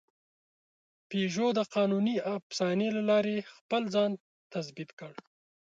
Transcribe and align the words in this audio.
پيژو 1.09 1.47
د 1.57 1.59
قانوني 1.75 2.15
افسانې 2.35 2.87
له 2.95 3.01
لارې 3.09 3.47
خپل 3.55 3.81
ځان 3.95 4.11
تثبیت 4.53 4.89
کړ. 4.99 5.13